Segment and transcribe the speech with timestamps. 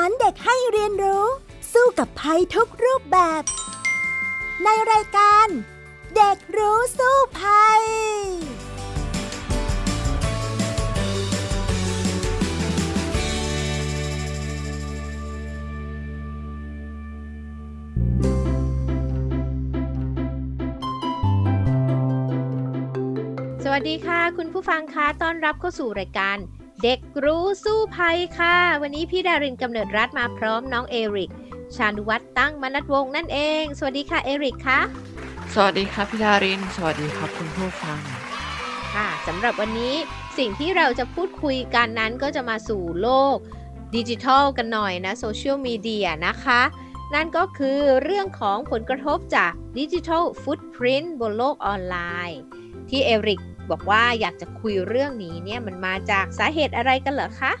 [0.00, 1.24] ารเด็กให้เรียนรู้
[1.72, 3.42] สู้กับภัยทุกรูปแบบ
[4.64, 5.46] ในรายการ
[6.16, 7.82] เด็กรู้สู้ภัย
[23.64, 26.38] สวัสดีค่ะ คุณผู้ฟังคะต้อนรับเข้าสู่รายการ
[26.84, 31.30] เด็กรู้สู้ภัยค่ะ วันนี้พี่ดารินกำเนิดรัฐมาพร้อมน้องเอริก
[31.76, 34.80] ชานุวัตรตั้งมนัดวงศ์นั่นเอง สวัสดีค่ะเอริกคะ
[35.54, 38.00] สวัสดีครับพี่ดาริน สวัสดีครับคุณผู้ฟัง
[38.94, 39.94] ค่ะสำหรับวันนี้
[40.38, 43.36] สิ่งที่เราจะพูดคุยกันนั้นก็จะมาสู่โลก
[43.96, 46.60] ดิจิทัลกันหน่อยนะโซเชียลมีเดียนะคะ
[47.14, 51.96] นั่นก็คือเรื่องของผลกระทบจากดิจิทัลฟุตพริ้นบนโลกออนไล
[52.30, 52.40] น์
[52.90, 57.52] ที่เอริก บอกว่าอยากจะคุยเรื่องนี้เนี่ยมันมาจากสาเหตุอะไรกันเหรอคะ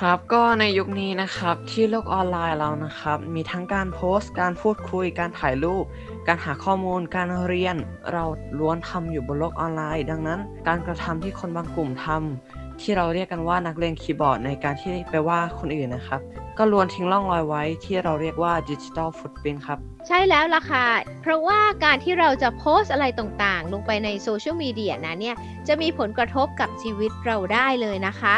[0.00, 5.84] ครับก็ในยุคนี้นะครับที่โลกออนไลน์เรานะครับ มีทั้งการโพสต์ การพูดคุย การถ่ายรูป
[6.26, 7.76] การหาข้อมูล การเรียน
[8.12, 8.24] เรา
[8.58, 16.20] ล้วนทำอยู่บนโลกออนไลน์ ดังนั้น การกระทำที่คนบางกลุ่มทำที่เราเรียกกันว่านักเลงคีย์บอร์ดในการที่ไปว่าคนอื่นนะครับ
[16.58, 20.86] ก็ล้วนทิ้งร่องรอยไว้ที่เราเรียกว่าดิจิทัลฟุตพิ้นครับ ใช่แล้วล่ะค่ะ
[21.22, 25.36] เพราะว่าการที่เราจะโพสต์อะไรต่างๆ ลงไปในโซเชียลมีเดียนะเนี่ย
[25.68, 28.34] จะมีผลกระทบกับชีวิตเราได้เลยนะคะ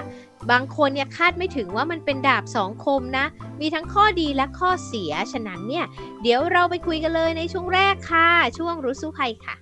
[0.51, 3.27] บางคนเนี่ยคาดไม่ถึงว่ามันเป็นดาบสองคมนะ
[3.61, 5.87] มีทั้งข้อดีและข้อเสีย ฉะนั้นเนี่ย
[6.23, 8.29] เดี๋ยวเราไปคุยกันเลยในช่วงแรกค่ะ
[8.59, 9.55] ช่วงรู้สู้ภัยค่ะ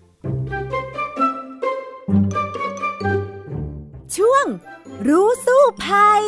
[4.17, 4.47] ช่วง
[5.09, 6.25] รู้สู้ภัย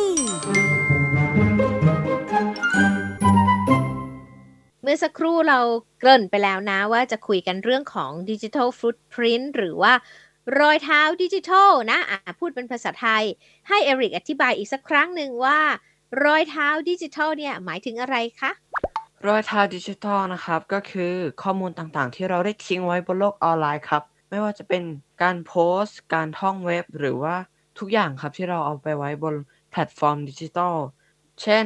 [4.97, 5.59] อสักครู่เรา
[5.99, 9.93] เกริ่นไปแล้วนะว่าจะคุยกันเรื่องของ digital footprint หรือว่า
[10.59, 13.23] รอยเท้าดิจิทัลนะอะพูดเป็นภาษาไทย
[13.67, 15.59] ให้เอริกอธิบายอีกสักครั้งหนึ่งว่า
[16.25, 18.51] รอยเท้าดิจิทัลเนี่ยหมายถึงอะไรคะ
[19.27, 21.13] รอยเท้าดิจิทัลนะครับ ก็คือ
[21.43, 24.83] ข้อมูลต่างๆ ที่เราได้ทิ้งไว้บนโลกออนไลน์ครับ ไม่ว่าจะเป็น
[25.21, 27.35] การโพสต์ การท่องเว็บ หรือว่า
[27.79, 29.35] ทุกอย่างครับที่เราเอาไปไว้บน
[29.71, 30.75] แพลตฟอร์มดิจิทัล
[31.41, 31.65] เช่น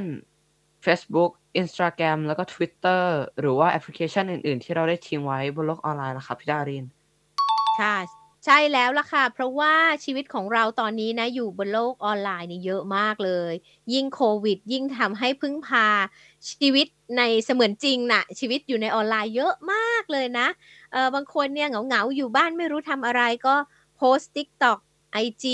[0.86, 1.32] Facebook
[1.62, 3.04] Instagram แล้วก็ Twitter
[3.40, 6.86] หรือว่าแอปพลิเคชันอื่น ๆ ที่เราได้ทิ้งไว้บนโลกออนไลน์นะครับพี่ดาริน
[7.82, 7.98] ค่ะ
[8.46, 9.74] ใช่แล้วล่ะค่ะ เพราะว่า
[10.04, 13.54] ชีวิตของเราตอนนี้นะ อยู่บนโลกออนไลน์นี่เยอะมากเลย
[13.94, 15.88] ยิ่งโควิด ยิ่งทำให้พึ่งพา
[16.50, 20.48] ชีวิตในเสมือนจริงน่ะ ชีวิตอยู่ในออนไลน์เยอะมากเลยนะ
[20.92, 23.56] เออบางคนเนี่ยเหงา ๆ อยู่บ้านไม่รู้ทำอะไรก็
[23.98, 24.80] โพสต์ TikTok
[25.24, 25.46] IG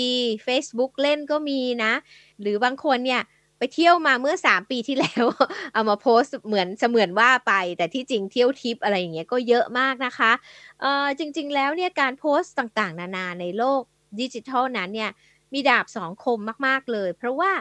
[0.46, 1.92] Facebook เล่นก็มีนะ
[2.40, 3.22] หรือบางคนเนี่ย
[3.58, 5.24] ไปเที่ยวมาเมื่อ 3 ปีที่แล้ว
[5.72, 10.32] เอามาโพสต์เหมือนเสมือนว่าไป แต่ที่จริงเที่ยวทิปอะไรอย่างเงี้ยก็เยอะมากนะคะ
[10.80, 13.82] เออจริง ๆ แล้วเนี่ยการโพสต์ต่างๆ นานาในโลก
[14.20, 15.10] ดิจิทัลนั้นเนี่ย
[15.52, 17.52] มีดาบสองคมมากๆเลย เพราะว่า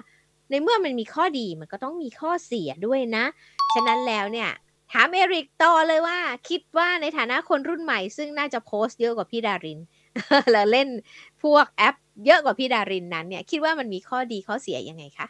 [0.49, 3.25] ในเมื่อมันมีข้อดีมันก็ต้องมีข้อเสียด้วยนะ
[3.73, 4.49] ฉะนั้นแล้วเนี่ย
[4.91, 6.17] ถามเอริกต่อเลยว่า
[6.49, 9.79] คิดว่าในฐานะคนรุ่นใหม่ ซึ่งน่าจะโพสต์เยอะกว่าพี่ดาริน
[10.51, 10.87] แล้วเล่น
[11.43, 15.27] พวกแอปเยอะกว่าพี่ดารินนั้นเนี่ย คิดว่ามันมีข้อดีข้อเสียยังไงคะ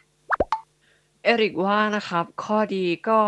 [1.28, 3.20] เอริกว่านะครับ ข้อดีก็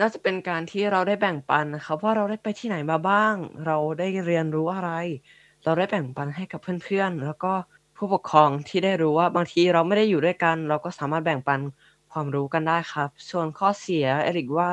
[0.00, 3.34] น่าจะเป็นการที่เราได้แบ่งปันนะครับ ว่าเราได้ไปที่ไหนมาบ้าง
[3.66, 4.90] เราได้เรียนรู้อะไร
[5.64, 7.52] เราได้แบ่งปันให้กับเพื่อนๆ แล้วก็
[7.96, 11.60] ผู้ปกครองที่ได้รู้ว่าบางทีเราไม่ได้อยู่ด้วยกัน เราก็สามารถแบ่งปัน
[12.12, 14.72] ความรู้กันได้ครับ ส่วนข้อเสียเอริกว่า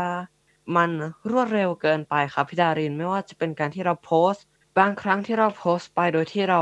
[0.76, 0.90] มัน
[1.32, 4.46] รวดเร็วเกินไปครับพี่ดารินไม่ว่าจะเป็นการที่เราโพสต์
[4.78, 6.62] บางครั้งที่เราโพสต์ไปโดยที่เรา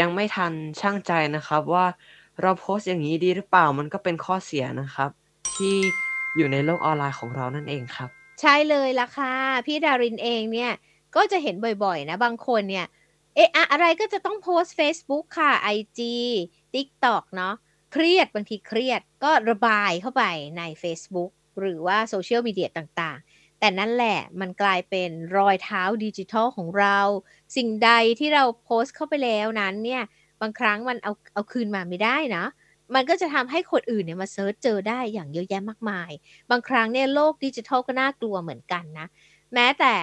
[0.00, 1.86] ยังไม่ทันชั่งใจนะครับว่า
[2.42, 5.10] เราโพสต์อย่างนี้ดีหรือเปล่ามันก็เป็นข้อเสียนะครับ
[5.56, 5.74] ที่
[6.36, 9.34] อยู่ในโลกออนไลน์ของเรานั่นเองครับ ใช่เลยล่ะค่ะ
[9.66, 10.72] พี่ดารินเองเนี่ย
[11.16, 12.86] ก็จะเห็นบ่อยๆ นะ บางคนเนี่ย
[13.34, 16.00] เอะอะอะไรก็จะต้องโพสต์ Facebook ค่ะ IG
[16.74, 17.54] TikTok เนาะ
[17.92, 20.24] เครียดบางทีเครียดก็ระบายเข้าไป
[20.58, 21.30] ใน Facebook
[21.60, 26.98] หรือว่าโซเชียลมีเดียต่างๆ แต่นั่นแหละมันกลายเป็นรอยเท้าดิจิทัลของเรา
[27.56, 30.02] สิ่งใดที่เราโพสต์เข้าไปแล้วนั้นเนี่ย
[30.40, 32.44] บางครั้งมันเอาเอาคืนมาไม่ได้นะ
[32.94, 36.10] มันก็จะทำให้คนอื่นเนี่ยมา search เจอได้อย่างเยอะแยะมากมาย
[36.50, 39.06] บางครั้งเนี่ยโลกดิจิทัลก็น่ากลัวเหมือนกันนะ
[39.54, 39.94] แม้แต่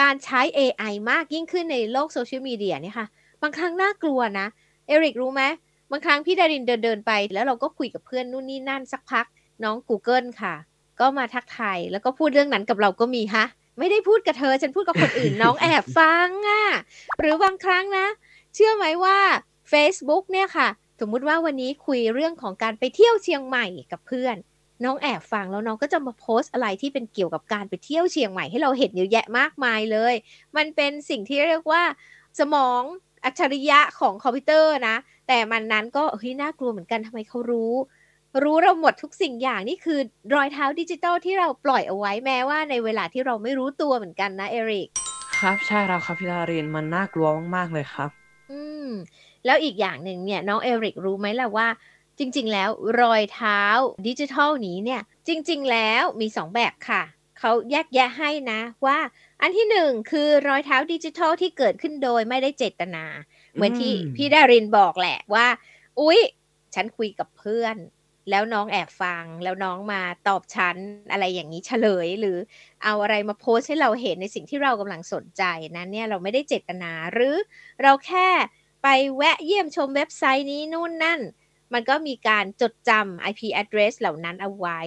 [0.00, 3.06] การใช้ AI มากยิ่งขึ้นในโลกโซเชียลมีเดียเนี่ยค่ะ
[3.42, 4.46] บางครั้งน่ากลัวนะ
[4.86, 5.42] เอริกรู้ไหม
[5.90, 9.26] บางครั้งพี่ดารินเดินเดินไป แล้วเราก็คุยกับเพื่อนนู่นนี่นั่นสักพัก
[9.64, 10.54] น้อง Google ค่ะ
[11.00, 13.44] ก็มาทักทายแล้วก็พูดเรื่องนั้นกับเราก็มีฮะ
[13.78, 16.64] ไม่ได้พูดกับเธอ ฉันพูดกับคนอื่นน้องแอบฟังอะ่ะ
[17.18, 18.06] หรือบางครั้งนะ
[18.54, 19.18] เชื่อไหมว่า
[19.72, 20.68] Facebook เนี่ยค่ะ
[21.00, 24.36] สมมุติว่าวันนี้คุยเรื่องของการไปเที่ยวเชียงใหม่กับเพื่อน
[24.84, 30.14] น้องแอบฟังแล้วน้องก็จะมาโพสต์อะไรที่เป็นเกี่ยวกับการไปเที่ยวเชียงใหม่ให้เราเห็นเยอะแยะมากมายเลย
[30.56, 31.82] มันเป็นสิ่งที่เรียกว่า
[32.40, 32.80] สมอง
[33.24, 34.96] อัจฉริยะของคอมพิวเตอร์นะ
[35.28, 37.74] แต่มันนั้นก็เฮ้ยน่ากลัวเหมือนกันทำไมเขารู้
[38.42, 40.00] รู้เราหมดทุกสิ่งอย่างนี่คือ
[40.34, 44.88] รอยเท้าดิจิทัลที่เราปล่อยเอาไว้แม้ว่าในเวลาที่เราไม่รู้ตัวเหมือนกันนะเอริก
[45.38, 48.10] ครับใช่แล้วครับพี่ดารินมันน่ากลัวมากๆเลยครับ
[48.52, 48.88] อืม
[49.46, 51.68] แล้วอีกอย่างหนึ่งเนี่ยน้องเอริกรู้ไหมล่ะว่า
[52.18, 53.62] จริง ๆ แล้วรอยเท้า
[54.06, 57.02] ดิจิทัลนี้เนี่ยจริง ๆ แล้วมีสองแบบค่ะ
[57.38, 58.98] เขาแยกแยะให้นะว่า
[59.42, 63.04] อันที่หนึ่งคือรอยเท้าดิจิทัลที่เกิดขึ้นโดยไม่ได้เจตนา
[63.52, 65.46] เหมือนที่พี่ดารินบอกแหละว่า
[66.00, 66.20] อุ๊ย
[66.74, 67.76] ฉันคุยกับเพื่อน
[68.30, 70.76] แล้วน้องแอบฟัง แล้วน้องมาตอบฉัน
[71.12, 72.38] อะไรอย่างนี้เฉยเลย หรือ
[72.84, 75.42] เอาอะไรมาโพสต์ให้เราเห็นในสิ่งที่เรากำลังสนใจ
[75.76, 77.36] นั้นเนี่ยเราไม่ได้เจตนาหรือ
[77.82, 78.28] เราแค่
[78.82, 78.86] ไป
[79.16, 81.20] แวะเยี่ยมชมเว็บไซต์นี้นู่นนั่น
[81.72, 84.80] มันก็มีการจดจำ IP address เหล่านั้นเอาไว้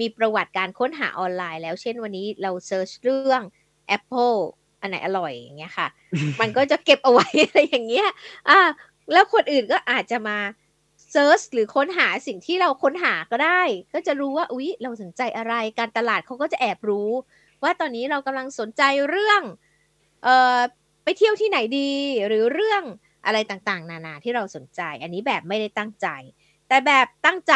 [0.00, 3.42] มีประวัติการค้นหาออนไลน์แล้ว เช่นวันนี้เรา search เรื่อง
[3.96, 4.38] Apple
[4.80, 5.88] อันไหนอร่อยอย่างเงี้ยค่ะ
[6.40, 8.08] มันก็จะเก็บเอาไว้อะไรอย่างเงี้ย
[8.48, 8.60] อ่า
[9.12, 10.38] แล้วคนอื่นก็อาจจะมา
[11.10, 13.62] เซิร์ชหรือค้นหาสิ่งที่เราค้นหาก็ได้
[13.94, 17.10] ก็จะรู้ว่าอุ๊ย เราสนใจอะไร การตลาดเขาก็จะแอบรู้
[17.62, 19.42] ว่าตอนนี้เรากำลังสนใจเรื่อง
[20.22, 20.58] เอ่อ
[21.04, 21.90] ไปเที่ยวที่ไหนดี
[22.26, 22.82] หรือเรื่อง
[23.26, 26.08] อะไรต่างๆ นานาที่เราสนใจ อันนี้แบบไม่ได้ตั้งใจ
[26.68, 27.54] แต่แบบตั้งใจ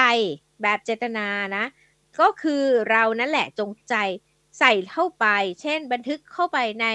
[0.63, 1.27] แบบเจตนา
[1.57, 1.65] นะ
[2.21, 3.95] ก็คือเรานั่นแหละจงใจ
[4.59, 5.27] ใส่เข้าไป
[5.61, 6.87] เช่น บันทึกเข้าไปใน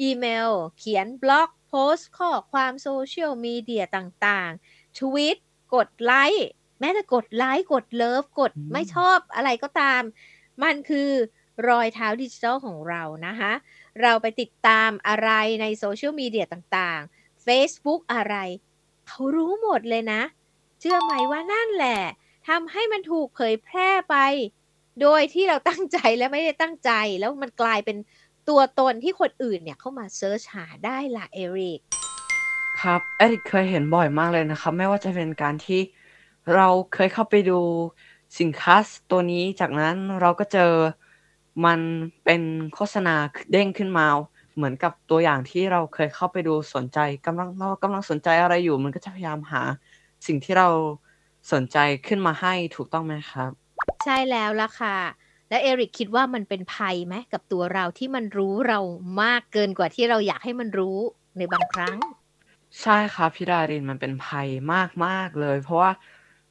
[0.00, 5.38] อีเมล เขียนบล็อกโพสต์ข้อความโซเชียลมีเดียต่างๆ ทวิต
[5.74, 6.46] กดไลค์
[6.80, 10.02] แม้แต่กดไลค์กดเลิฟกดอืมไม่ชอบอะไรก็ตาม
[10.62, 11.10] มันคือ
[11.68, 13.52] รอยเท้าดิจิทัลของเรานะคะ
[14.02, 15.30] เราไปติดตามอะไร
[15.60, 17.15] ในโซเชียลมีเดียต่างๆ
[17.46, 18.36] Facebook อะไร
[19.08, 20.22] เขารู้หมดเลยนะ
[20.80, 21.98] เชื่อไหมว่านั่นแหละ
[22.48, 24.16] ทำให้มันถูกเผยแพร่ไป
[25.00, 26.90] โดยที่เราตั้งใจและไม่ได้ตั้งใจ
[27.20, 27.96] แล้วมันกลายเป็น
[28.48, 31.80] ตัวตนที่คนอื่นเนี่ยเข้ามาเซิร์ชหาได้ล่ะเอริก
[32.80, 35.80] ครับเอริกเคยเห็นบ่อยมากเลยนะครับ ไม่ว่าจะเป็นการที่
[36.54, 37.60] เราเคยเข้าไปดู
[38.40, 38.76] สินค้า
[39.10, 40.72] ตัวนี้จากนั้นเราก็เจอ
[41.64, 41.80] มัน
[42.24, 42.42] เป็น
[42.74, 43.14] โฆษณา
[43.52, 44.06] เด้งขึ้นมา
[44.56, 49.62] เหมือนกับตัวอย่างที่เราเคยเข้าไปดูสนใจกำลังเรากำลังสนใจอะไรอยู่ มันก็จะพยายามหา
[50.26, 50.68] สิ่งที่เรา
[51.52, 53.50] สนใจขึ้นมาให้ถูกต้องไหมครับ
[54.04, 54.96] ใช่แล้วล่ะค่ะ
[55.50, 58.80] และเอริกคิดว่ามันเป็นภัยไหมกับตัวเราที่มันรู้เรา
[59.22, 60.98] มากเกินกว่าที่เราอยากให้มันรู้
[61.36, 61.96] ในบางครั้ง
[62.82, 64.48] ใช่ครับพี่ดารินมันเป็นภัย
[65.04, 65.92] มากๆเลย เพราะว่า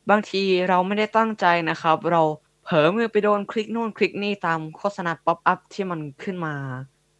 [0.10, 2.22] บางทีเราไม่ได้ตั้งใจนะครับ เรา
[2.64, 6.56] เผลอมือไปโดนคลิกนู่นคลิกนี่ตามโฆษณาป๊อปอัพที่มันขึ้นมา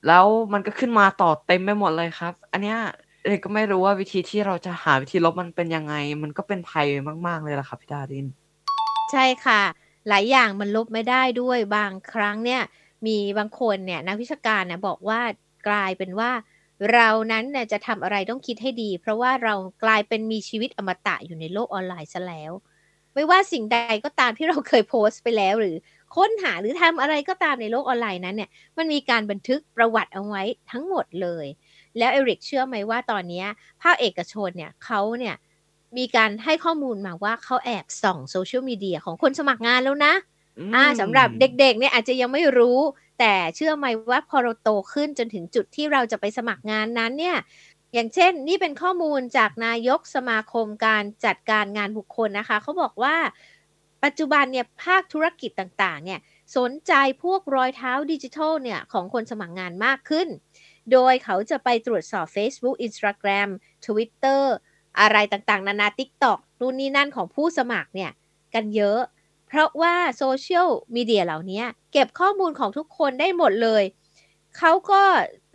[0.08, 2.78] แล้วมันก็ขึ้นมาต่อเต็มไปหมดเลยครับ อันเนี้ย
[3.24, 6.88] เอกก็ไม่รู้ว่าวิธีที่เราจะหาวิธีลบมันเป็นยังไง มันก็เป็นภัย
[7.28, 8.28] มาก ๆ เลยล่ะครับพี่ดาริน
[9.12, 9.62] ใช่ค่ะ
[10.10, 12.62] หลายอย่างมันลบไม่ได้ด้วยบางครั้งเนี่ย
[13.06, 15.20] มีบางคนเนี่ยนักวิชาการเนี่ยบอกว่า
[15.68, 16.32] กลายเป็นว่า
[16.94, 19.54] เรานั้นเนี่ยจะทำอะไรต้องคิดให้ดี เพราะว่าเรา
[19.84, 22.52] กลายเป็นมีชีวิตอมตะอยู่ในโลกออนไลน์ซะแล้ว
[23.14, 25.76] ไม่ว่าสิ่งใดก็ตามที่เราเคยโพสต์ไปแล้วหรือ
[26.16, 31.46] ค้นหาหรือทำอะไรก็ตามในโลกออนไลน์นั้นเนี่ยมันมีการบันทึกประวัติเอาไว้ทั้งหมดเลย
[31.98, 33.48] แล้วเอริกเชื่อไหมว่าตอนเนี้ย
[33.82, 35.36] ภาคเอกชนเนี่ยเขาเนี่ย
[35.98, 40.14] มีการให้ข้อมูลมาว่าเขาแอบส่องโซเชียลมีเดียของคนสมัครงานแล้วนะ
[40.76, 42.80] อ่าสำหรับเด็กๆเนี่ยอาจจะยังไม่รู้
[43.20, 47.38] แต่เชื่อไหมว่าพอเราโตขึ้นจนถึงจุดที่เราจะไปสมัครงานนั้นเนี่ย
[47.94, 53.16] อย่างเช่น นี่เป็นข้อมูลจากนายกสมาคมการจัดการงานบุคคลนะคะ เขาบอกว่า
[54.06, 56.20] ปัจจุบันเนี่ยภาคธุรกิจต่างๆเนี่ย
[56.58, 56.94] สนใจ
[57.24, 60.28] พวกรอยเท้าดิจิทัลเนี่ยของคนสมัครงานมากขึ้น
[60.92, 63.50] โดยเขาจะไปตรวจสอบ Facebook Instagram
[63.86, 64.42] Twitter
[65.00, 68.12] อะไรต่างๆ นานา TikTok นู่นนี่นั่นของผู้สมัครเนี่ย
[68.54, 69.00] กันเยอะ
[69.48, 73.84] เพราะว่าโซเชียลมีเดียเหล่านี้เก็บข้อมูลของทุกคนได้หมดเลย
[74.58, 75.02] เขาก็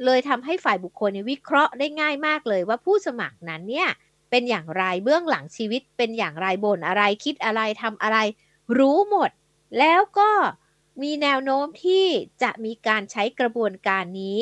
[0.04, 3.88] เลยทำให้ฝ่ายบุคคลวิเคราะห์ได้ง่ายมากเลยว่าผู้สมัครนั้นเนี่ย
[4.30, 8.18] เป็นอย่างไรเบื้องหลังชีวิตเป็นอย่างไรบ่นอะไรคิดอะไรทำอะไร
[8.78, 9.30] รู้หมด
[9.78, 10.30] แล้วก็
[11.02, 12.04] มีแนวโน้มที่
[12.42, 14.38] จะมีการใช้กระบวนการนี้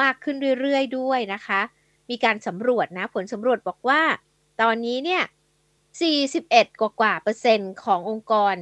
[0.00, 1.60] มากขึ้นเรื่อยๆด้วยนะคะ
[2.10, 4.02] มีการสำรวจนะ ผลสำรวจบอกว่า
[4.60, 5.22] ตอนนี้เนี่ย
[6.00, 8.54] 41 กว่ากว่าเปอร์เซ็นต์ขององค์กร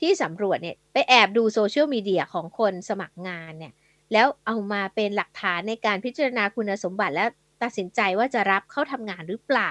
[0.00, 3.72] ที่สำรวจเนี่ยไปแอบดูโซเชียลมีเดียของคนสมัครงานเนี่ย
[4.12, 7.26] แล้วเอามาเป็นหลักฐานในการพิจารณาคุณสมบัติและ
[7.62, 9.70] ตัดสินใจว่าจะรับเข้าทำงานหรือเปล่า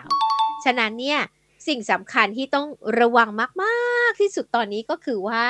[0.63, 1.19] ฉะนั้นเนี่ย
[1.67, 2.67] สิ่งสำคัญที่ต้อง
[2.99, 3.29] ระวัง
[3.63, 5.45] มาก ๆ ที่สุดตอนนี้ก็คือว่า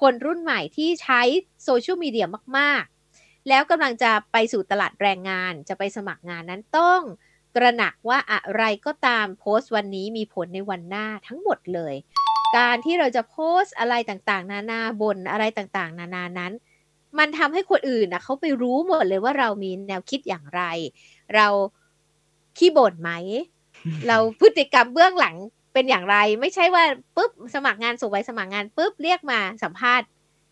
[0.00, 1.20] คนรุ่นใหม่ที่ใช้
[1.64, 2.26] โซเชียลมีเดีย
[2.58, 2.82] มาก
[3.16, 7.00] ๆ แล้วกำลังจะไปสู่ตลาดแรงงานจะไปสมัครงานนั้นต้อง
[7.56, 11.94] ตระหนักว่าอะไรก็ตามโพสต์วันนี้มีผลในวันหน้าทั้งหมดเลย
[12.56, 16.52] การที่เราจะโพสต์อะไรต่างๆ นานาบนอะไรต่างๆ นานานั้น
[17.18, 20.62] มันทำให้คนอื่นนะเขาไปรู้หมดเลยว่าเรามีแนวคิดอย่างไร
[21.34, 21.46] เรา
[22.56, 23.10] ขี้บ่นไหม
[24.08, 25.36] เราพฤติกรรมเบื้องหลัง
[25.74, 26.84] เป็นอย่างไร ไม่ใช่ว่า
[27.16, 30.06] ปุ๊บสมัครงานส่งใบสมัครงานปุ๊บเรียกมาสัมภาษณ์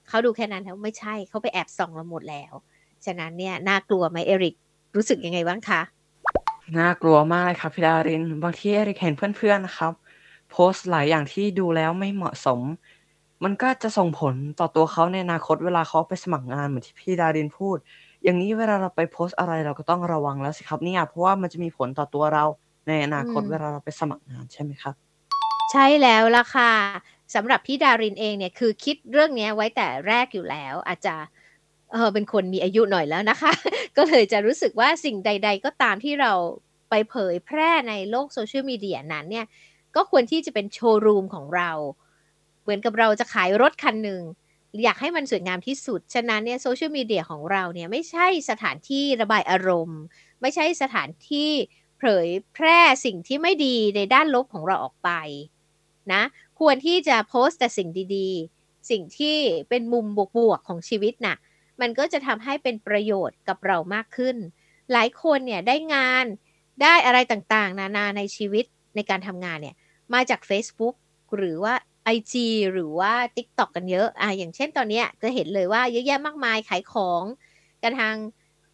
[0.08, 2.52] เขาดูแค่นั้นแล้วไม่ใช่เขาไปแอบส่องเราหมดแล้ว
[3.04, 4.54] ฉะนั้นเนี่ยน่ากลัวไหมเอริก
[4.96, 5.80] รู้สึกยังไงบ้างคะ
[6.78, 9.92] น่ากลัวมากเลยครับพี่ดาริน บางทีเอริกเห็นเพื่อนๆนะครับ
[10.50, 12.60] โพสต์หลายอย่างที่ดูแล้วไม่เหมาะสม
[13.44, 17.76] มันก็จะส่งผลต่อตัวเขาในอนาคตเวลาเขาไปสมัครงานเหมือนที่พี่ดารินพูด
[18.24, 22.44] อย่างนี้เวลาเราไปโพสต์อะไรเราก็ต้องระวังแล้วสิครับเนี่ยเพราะว่ามันจะมีผลต่อตัวเรา
[22.88, 24.94] ในอนาคตอืมเวลาเราไปสมัครงานใช่ไหมครับ
[25.72, 26.72] ใช่แล้วล่ะค่ะ
[27.34, 31.14] สำหรับพี่ดารินเองเนี่ยคือคิดเรื่องเนี้ยไว้แต่แรกอยู่แล้ว อาจจะ
[31.92, 33.52] เออเป็นคนมีอายุหน่อยแล้วนะคะ
[33.96, 36.32] ก็เลยจะรู้สึกว่าสิ่งใด ๆ ก็ตามที่เรา
[36.90, 39.46] ไปเผยแพร่ในโลกโซเชียลมีเดียนั้นเนี่ย
[39.96, 41.70] ก็ควรที่จะเป็นโชว์รูมของเรา
[42.62, 44.22] เหมือนกับเราจะขายรถคันหนึ่ง
[44.84, 50.00] อยากให้มันสวยงามที่สุด ฉะนั้นเนี่ยโซเชียลมีเดียของเราเนี่ยไม่ใช่สถานที่ระบายอารมณ์
[50.40, 51.50] ไม่ใช่สถานที่
[51.98, 55.10] เผยแพร่สิ่งที่ไม่ดีในด้านลบของเราออกไป
[56.12, 56.22] นะ
[56.60, 59.36] ควรที่จะโพสต์แต่สิ่งดีๆ สิ่งที่
[59.68, 61.36] เป็นมุมบวกๆของชีวิตน่ะ
[61.80, 64.36] มันก็จะทำให้เป็นประโยชน์กับเรามากขึ้น
[64.92, 66.24] หลายคนเนี่ยได้งาน
[66.82, 68.64] ได้อะไรต่างๆ นานาในชีวิต
[68.94, 69.76] ในการทำงานเนี่ย
[70.14, 70.94] มาจาก Facebook
[71.36, 71.74] หรือว่า
[72.16, 72.32] IG
[72.72, 77.22] หรือว่า TikTok กันเยอะอะอย่างเช่นตอนนี้จะเห็นเลยว่าเยอะแยะมากมายขายของ
[77.82, 78.14] กันทาง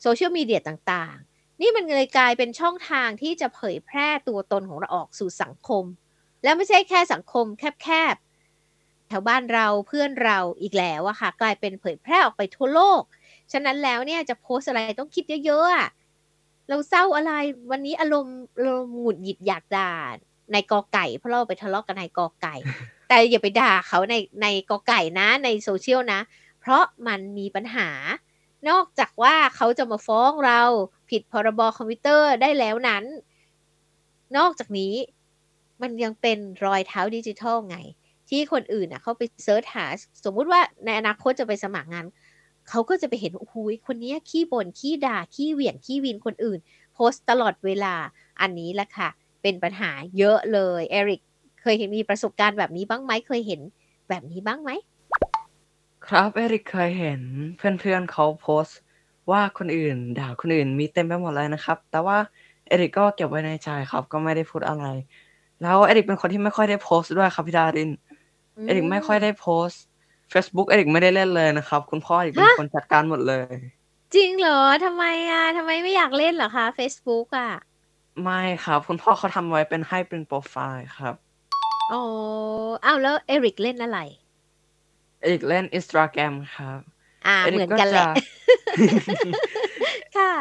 [0.02, 5.84] โซเชียลมีเดียต่างๆ นี่มันเลยกลายเป็นช่องทางที่จะเผยแพร่ตัวตนของเราออกสู่สังคม
[6.42, 7.46] แล้วไม่ใช่แค่สังคม
[7.82, 13.02] แคบๆแถวบ้านเราเพื่อนเราอีกแล้วอะค่ะ กลายเป็นเผยแพร่ออกไปทั่วโลก
[13.52, 15.88] ฉะนั้นแล้วเนี่ยจะโพสต์อะไรต้องคิดเยอะๆอะ
[16.68, 17.32] เราเศร้าอะไร
[17.70, 22.54] วันนี้อารมณ์เราหงุดหงิดอยากด่านายกอไก่เพราะเราไปทะเลาะกับนายกอไก่
[23.08, 26.20] แต่อย่าไปด่าเขานายนายกอไก่นะในโซเชียลนะ
[26.60, 27.90] เพราะมันมีปัญหา
[28.68, 30.60] นอกจากว่าเขาจะมาฟ้องเรา
[31.14, 33.04] ผิดพรบคอมพิวเตอร์ได้แล้วนั้น
[34.36, 34.94] นอกจากนี้
[35.82, 37.76] มันยังเป็นรอยเท้าดิจิทัลไง
[38.28, 39.86] ที่คนอื่นอะเขาไป search หา
[40.24, 42.06] สมมุติว่าในอนาคตจะไปสมัครงาน
[42.68, 43.56] เขาก็จะไปเห็นโอ้โห
[43.86, 46.58] คนนี้ขี้บน่นขี้ด่า ขี้เหวี่ยง ขี้วินคนอื่น
[46.94, 47.94] โพสต์ตลอดเวลา
[48.40, 49.08] อันนี้แหละค่ะ
[49.42, 51.20] เป็นปัญหาเยอะเลยเอริก
[51.62, 53.60] เคยเห็นมีประสบการณ์แบบนี้บ้างไหมเคยเห็น
[54.08, 54.70] แบบนี้บ้างไหม
[56.06, 57.20] ครับเอริกเคยเห็น
[57.56, 58.78] เพื่อนๆเขาโพสต์
[59.30, 62.16] ว่าคนอื่นด่าคนอื่นมีเต็มไปหมดเลยนะครับ แต่ว่า
[62.68, 64.84] เอริกก็เก็บไว้ในใจครับ ก็ไม่ได้พูดอะไร
[65.62, 67.90] แล้วเอริกเป็นคนที่ไม่ค่อยได้โพสต์ด้วยครับพี่ดาริน
[68.66, 69.82] เอริกไม่ค่อยได้โพสต์
[70.32, 73.54] Facebook เอริกไม่ได้เล่นเลยนะครับ คุณพ่อเอริกเป็นคนจัดการหมดเลย
[74.14, 77.50] จริงเหรอทำไมอะทำไมไม่อยากเล่นเหรอคะ Facebook อะ
[78.22, 81.14] ไม่ครับ คุณพ่อเขาทำไว้เป็นให้เป็นโปรไฟล์ครับ
[81.92, 82.02] อ๋อ
[82.84, 83.98] อ้าวแล้วเอริกเล่นอะไร
[85.20, 86.80] เอริกเล่น Instagram ครับ
[87.26, 88.06] อ่าเหมือนกันแหละ
[90.16, 90.32] ค่ะ เอริกก็จะ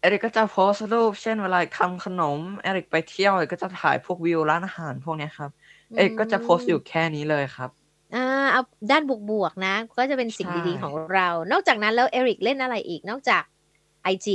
[0.00, 5.50] เอริกก็จะโพสต์รูป เช่นเวลาทำขนมเอริกไปเที่ยวเอริกก็จะถ่ายพวกวิวร้านอาหารพวกเนี้ยครับ
[5.96, 7.70] เอริกก็จะโพสต์อยู่แค่นี้เลยครับ
[8.14, 13.42] อ่าเอาด้านบวกๆนะ ก็จะเป็นสิ่งใช่ดีๆของเรา นอกจากนั้นแล้วเอริกเล่นอะไรอีกนอกจาก
[14.12, 14.28] IG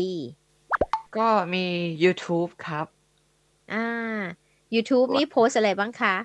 [1.18, 1.66] ก็มี
[2.04, 2.86] YouTube ครับ
[3.74, 3.86] อ่า
[4.76, 6.16] YouTube นี่โพสต์อะไรบ้างคะ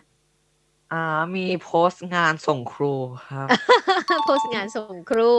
[0.93, 2.95] อ่ามีโพสต์งานส่งครู
[3.29, 3.49] ครับ
[4.25, 5.31] โพสต์งานส่งครู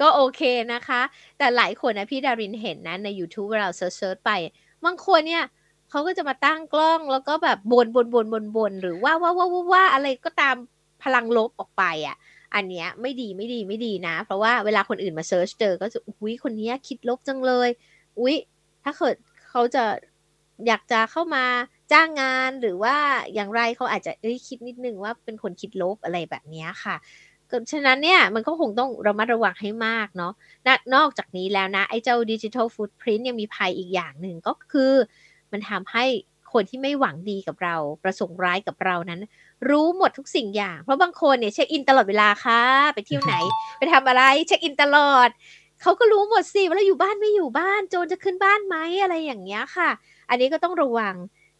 [0.00, 0.42] ก็โอเค
[0.72, 1.00] นะคะ
[1.38, 4.30] แต่หลายคนนะพี่ดารินเห็นนะใน YouTube เวลา search ไป
[4.84, 5.44] บางคนเนี่ย
[5.90, 10.56] เขาก็จะมาตั้งกล้องแล้วก็แบบบ่นบ่นบ่นบ่นบ่นหรือว่าว่าว่าว่าว่าอะไรก็ตาม
[11.02, 12.16] พลังลบออกไปอะ
[12.54, 17.68] อันเนี้ยไม่ดีไม่ดีไม่ดีนะ เพราะว่าเวลาคนอื่นมา search เจอก็จะอุ้ยคนเนี้ยคิดลบจังเลย
[18.18, 18.34] อุ้ย
[18.84, 19.16] ถ้าเกิด
[19.50, 19.84] เขาจะ
[20.66, 21.44] อยากจะเข้ามา
[21.92, 22.96] จ้างงานหรือว่า
[23.34, 26.96] อย่างไรเขาอาจจะเอ้ยคิดนิดนึงว่าเป็นคนคิดลบอะไรแบบนี้ค่ะ
[27.50, 30.32] ก็ฉะนั้นเนี่ยมันก็คงต้องระมัดระวังให้มากเนาะ
[30.66, 34.92] นนอกจากนี้แล้วนะไอ้เจ้าดิจิทัลฟุตพิ้นยังมีภัยอีกอย่างหนึ่งก็คือ
[35.52, 36.04] มันทำให้
[36.52, 39.20] คนที่ไม่หวังดีกับเรา ประสงค์ร้ายกับเรานั้น
[39.68, 42.62] รู้หมดทุกสิ่งอย่าง เพราะบางคนเนี่ยเช็คอินตลอดเวลาค่ะ
[42.94, 43.34] ไปเที่ยวไหน
[43.78, 45.28] ไปทำอะไรเช็คอินตลอด
[45.82, 49.90] เขาก็รู้หมดสิว่าเราอยู่บ้านไม่อยู่บ้าน โจรจะขึ้นบ้านไหมอะไรอย่างเงี้ยค่ะ
[50.30, 51.14] อันนี้ก็ต้องระวัง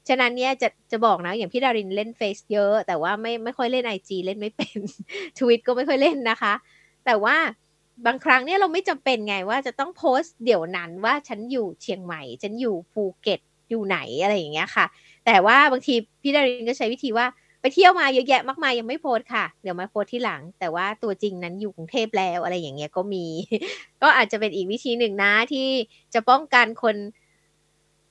[0.08, 4.78] ฉะนั้นเนี่ยจะจะบอกนะอย่างพี่ดารินเล่นเฟซเยอะ แต่ว่าไม่ไม่ค่อยเล่นไอจเล่นไม่เป็น
[5.38, 6.54] ทวิตก็ไม่ค่อยเล่นนะคะ
[7.06, 7.37] แต่ว่า
[8.06, 14.87] บางครั้งเนี่ยเราไม่จำเป็นไงว่าจะต้องโพสต์เดี๋ยวนั้นว่าฉันอยู่เชียงใหม่ ฉันอยู่ภูเก็ตอยู่ไหนอะไรอย่างเงี้ยค่ะ
[15.26, 17.26] แต่ว่าบางทีพี่ดารินก็ใช้วิธีว่า
[17.61, 23.26] ไปเที่ยวมาเยอะแยะมากมายยังไม่โพสค่ะ เดี๋ยวมาโพสที่หลัง แต่ว่าตัวจริงนั้นอยู่กรุงเทพแล้วอะไรอย่างเงี้ยก็มี
[24.02, 25.68] ก็อาจจะเป็นอีกวิธีหนึ่งนะที่
[26.14, 26.96] จะป้องกันคน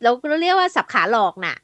[0.02, 1.56] เราเราเรียกว่าสับขาหลอกน่ะ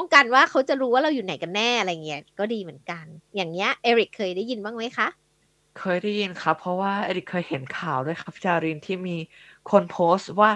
[0.00, 3.04] ป้องกันว่าเขาจะรู้ว่าเราอยู่ไหนกันแน่อะไรเงี้ยก็ดีเหมือนกัน
[3.36, 5.08] อย่างเงี้ยเอริกเคยได้ยินบ้างไหมคะ
[5.78, 9.16] เคยได้ยินครับ เพราะว่าเอริกเคยเห็นข่าวด้วยครับพี่จารินที่มี
[9.70, 10.50] คนโพสต์ว่า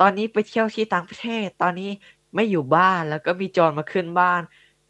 [0.00, 1.90] ตอนนี้ไปเที่ยวที่ต่างประเทศ ตอนนี้
[2.34, 4.40] ไม่อยู่บ้านแล้วก็มีโจรมาขึ้นบ้าน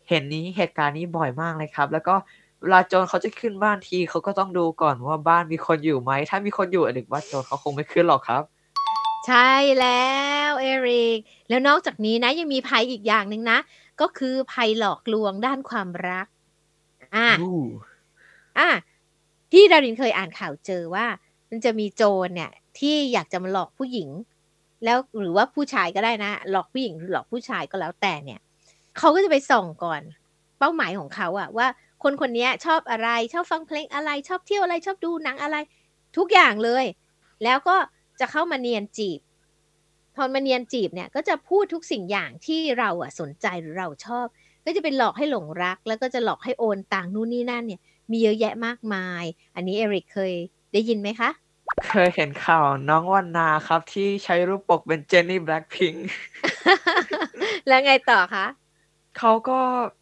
[0.08, 2.14] เห็นนี้เหตุการณ์นี้บ่อยมากเลยครับ แล้วก็
[2.60, 8.42] เวลาโจรเขาจะขึ้นบ้านทีเขาก็ต้องดูก่อนว่าบ้านมีคนอยู่ไหมถ้ามีคนอยู่อดีตว่าโจรเขาคงไม่ขึ้นหรอกครับ
[9.26, 10.08] ใช่แล้
[10.48, 13.58] วเอริกแล้วนอกจากนี้นะยังมีภัยอีกอย่างหนึ่งนะ
[14.00, 16.26] ก็คือภัยหลอกลวงด้านความรัก
[17.14, 17.64] อะอู้
[18.58, 18.70] อะ
[19.52, 21.06] ที่ดารินเคยอ่านข่าวเจอว่า
[21.50, 24.08] มันจะมีโจรเนี่ย ที่อยากจะมาหลอกผู้หญิง
[24.84, 28.40] แล้วหรือว่าผู้ชายก็ได้นะ หลอกผู้หญิงหรือหลอกผู้ชายก็แล้วแต่เนี่ย
[28.98, 30.02] เขาก็จะไปส่องก่อน
[30.58, 31.66] เป้าหมายของเขาอะว่า
[32.02, 35.56] คนคนนี้ชอบอะไรชอบฟังเพลงอะไร ชอบเที่ยวอะไรชอบดูหนังอะไร
[36.16, 36.84] ทุกอย่างเลย
[37.44, 37.76] แล้วก็
[38.20, 39.20] จะเข้ามาเนียนจีบ
[40.18, 44.26] พอมาเนียนจีบเนี่ยก็จะพูดทุกสิ่งอย่างที่เราอะสนใจหรือเราชอบ
[44.64, 50.32] ก็จะเป็นหลอกให้หลงรัก แล้วก็จะหลอกให้โอนตังค์นู่นนี่นั่นเนี่ยมีเยอะแยะมากมาย อันนี้เอริกเคย
[50.72, 51.30] ได้ยินไหมคะ
[51.88, 55.94] เคยเห็นข่าวน้องวันนาครับที่ใช้รูปปกเป็นเจนนี่แบล็คพิง
[57.68, 58.46] แล้วไงต่อคะ
[59.18, 59.60] เขาก็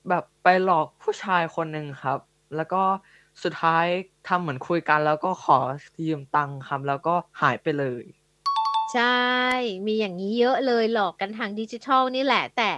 [0.09, 2.19] แบบไปหลอกผู้ชายคนหนึ่งครับ
[2.57, 2.83] แล้วก็
[3.43, 3.87] สุดท้าย
[4.29, 5.59] ทำเหมือนคุยกัน แล้วก็ขอ
[6.07, 8.05] ยืมตังค์ครับ แล้วก็หายไปเลย
[8.93, 9.05] ใช่
[9.87, 12.71] มีอย่างนี้เยอะเลยหลอกกันทางดิจิทัลนี่แหละ แต่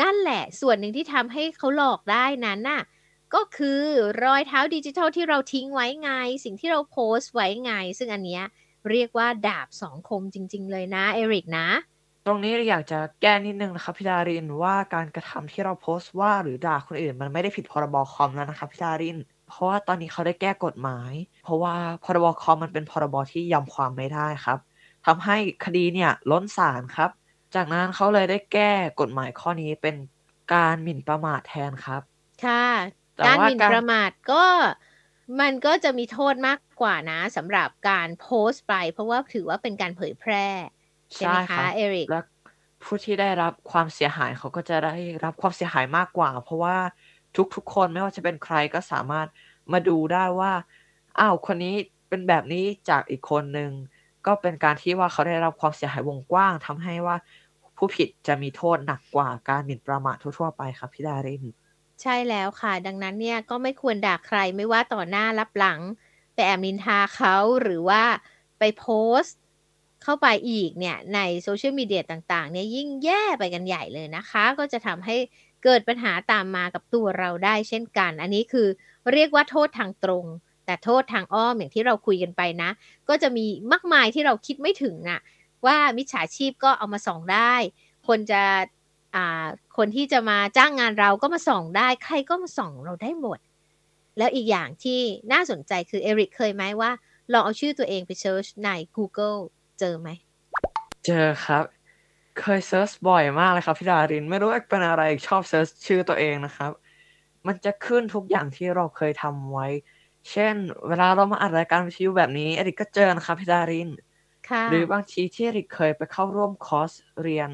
[0.00, 2.82] นั่นแหละ ส่วนหนึ่งที่ทำให้เขาหลอกได้นั้นน่ะ
[3.34, 3.80] ก็คือ
[4.24, 6.10] รอยเท้าดิจิทัลที่เราทิ้งไว้ไง
[6.44, 8.44] สิ่งที่เราโพสต์ไว้ไง ซึ่งอันเนี้ย
[8.90, 11.68] เรียกว่าดาบสองคมจริง ๆ เลยนะ เอริกนะ
[12.26, 19.16] ตรงนี้อยากจะแก้นิดนึงนะครับพี่ดารินว่าการกระทำที่เราโพสต์ว่าหรือด่าคนอื่น มันไม่ได้ผิดพรบคอมแล้วนะครับพี่ดาริน
[19.48, 21.12] เพราะว่าตอนนี้เขาได้แก้กฎหมาย
[21.42, 21.74] เพราะว่า
[22.04, 24.58] พรบคอมมันเป็นพรบที่ยอมความไม่ได้ครับ
[25.06, 27.10] ทำให้คดีเนี่ยล้นศาลครับ
[27.54, 29.96] จากนั้นเขาเลยได้แก้กฎหมายข้อนี้เป็น
[30.52, 32.02] การหมิ่นประมาทแทนครับ
[32.44, 32.66] ค่ะ
[33.16, 34.44] แต่การว่าหมิ่นการประมาทก็
[35.40, 40.46] มันก็จะมีโทษมากกว่านะสำหรับการโพสต์ไป เพราะว่าถือว่าเป็นการเผยแพร่
[41.14, 42.20] ใช่ไหมครัคะบเอริกและ
[42.82, 44.94] ผู้ที่ได้รับความเสียหายเขาก็จะได้
[45.24, 46.76] รับความเสียหายมากกว่า เพราะว่า
[47.54, 49.26] ทุกๆคนไม่ว่าจะเป็นใครก็สามารถ
[49.72, 50.52] มาดูได้ว่า
[51.18, 51.74] อ้าวคนนี้
[52.08, 53.70] เป็นแบบนี้จากอีกคนหนึ่ง
[54.26, 57.16] ก็เป็นการที่ว่าเขาได้รับความเสียหายวงกว้างทำให้ว่า
[57.76, 61.44] ผู้ผิดจะมีโทษหนักกว่าการหมิ่นประมาททั่วๆไปครับพี่ดาริน
[62.02, 65.80] ใช่แล้วค่ะ ดังนั้นเนี่ยก็ไม่ควรด่าใครไม่ว่าต่อหน้ารับหลัง
[66.34, 68.02] ไปแอบนินทาเขาหรือว่า
[68.58, 68.86] ไปโพ
[69.20, 69.36] สต์
[70.02, 75.16] เข้าไปอีกเนี่ยในโซเชียลมีเดียต่างๆเนี่ยยิ่งแย่ไปกันใหญ่เลยนะคะ ก็จะทำให้
[75.64, 78.68] เกิดปัญหาตามมากับตัวเราได้เช่นกัน อันนี้คือ
[79.12, 80.24] เรียกว่าโทษทางตรง
[80.66, 82.70] แต่โทษทางอ้อมอย่างที่เราคุยกันไปนะ
[83.08, 85.20] ก็จะมีมากมายที่เราคิดไม่ถึงน่ะ
[85.66, 87.54] ว่ามิจฉาชีพก็เอามาส่องได้
[88.08, 88.42] คนจะ
[89.14, 93.38] อ่าคนที่จะมาจ้างงานเราก็มาส่องได้ ใครก็มาส่องเราได้หมด
[94.18, 95.00] แล้วอีกอย่างที่
[95.32, 96.90] น่าสนใจคือเอริกเคยไหมว่า
[97.32, 99.38] ลองเอาชื่อตัวเองไปเซิร์ชใน Google
[99.78, 100.08] เจอไหม
[101.06, 101.64] เจอครับ
[102.40, 106.70] เคย search บ่อยมากเลยครับพี่ดาริน ไม่รู้เป็นอะไรชอบ search ชื่อตัวเองนะครับ
[107.46, 109.66] มันจะขึ้นทุกอย่างที่เราเคยทำไว้
[110.30, 110.54] เช่น
[110.88, 113.90] เวลาเรามาอัดรายการวิทยุแบบนี้เอริกก็เจอนะครับพี่ดาริน
[114.48, 116.90] ค่ะหรือบางทีที่เอริกเคยไปเข้าร่วมคอร์ส
[117.22, 117.50] เรียน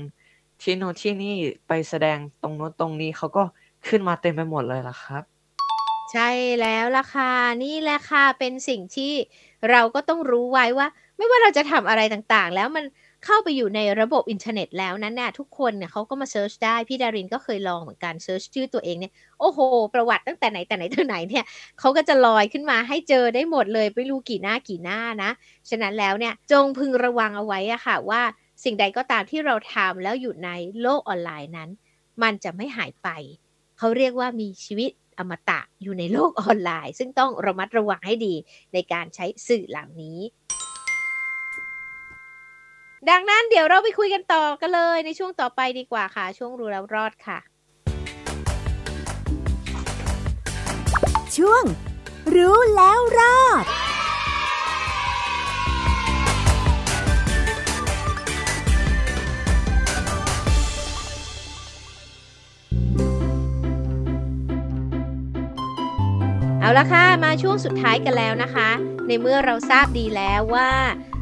[0.63, 1.37] ที่โน่นที่นี่
[1.69, 3.43] ไปแสดงตรงโน้นตรงนี้เขาก็
[3.89, 5.23] ขึ้นมาเต็มไปหมดเลยล่ะครับ
[6.13, 6.31] ใช่
[6.61, 7.33] แล้วล่ะค่ะ
[7.65, 9.13] นี่แหละค่ะเป็นสิ่งที่
[9.71, 12.85] เราก็ต้องรู้ไว้ว่า ไม่ว่าเราจะทำอะไรต่างๆ แล้วมัน
[13.25, 19.59] เข้าไปอยู่ในระบบอินเทอร์เน็ตแล้วนั้นเนี่ยทุกคนเนี่ยเขาก็มา search ได้ พี่ดารินก็เคยลองเหมือนกัน search ชื่อตัวเองเนี่ยโอ้โห
[19.95, 21.45] ประวัติตั้งแต่ไหนแต่ไหนถึงไหนเนี่ย
[21.79, 25.31] เขาก็จะลอยขึ้นมาให้เจอได้หมดเลยไม่รู้กี่หน้ากี่หน้านะ
[25.71, 28.23] ฉะนั้นแล้วเนี่ยจงพึงระวังเอาไว้อะค่ะว่า
[28.65, 30.51] สิ่งใดก็ตามที่เราทำแล้วอยู่ใน
[30.83, 31.71] โลกออนไลน์นั้น
[32.23, 33.09] มันจะไม่หายไป
[33.79, 38.35] เขาเรียกว่ามีชีวิตอมตะอยู่ในโลกออนไลน์ ซึ่งต้องระมัดระวังให้ดี
[38.75, 40.19] ในการใช้สื่อเหล่านี้
[43.11, 47.39] ดังนั้นเดี๋ยวเราไปคุยกันต่อกันเลยในช่วงต่อไปดีกว่าค่ะ ช่วงรู้แล้วรอดค่ะ
[51.37, 51.65] ช่วง
[52.35, 53.65] รู้แล้วรอด
[66.61, 68.71] เอาละค่ะ มาช่วงสุดท้ายกันแล้วนะคะ
[69.07, 71.22] ในเมื่อเราทราบดีแล้วว่าเอ่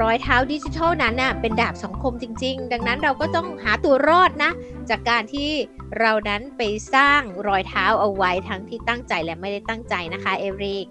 [0.00, 4.50] รอยเท้าดิจิทัลนั้นน่ะเป็นดาบสองคมจริง ๆ ดังนั้นเราก็ต้องหาตัวรอดนะ
[4.90, 5.50] จากการที่
[5.98, 6.62] เรานั้นไป
[6.94, 10.86] สร้างรอยเท้าเอาไว้ทั้งที่ตั้งใจและไม่ได้ตั้งใจนะคะเอริก